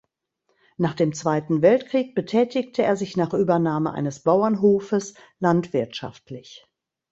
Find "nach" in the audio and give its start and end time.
0.77-0.95, 3.17-3.35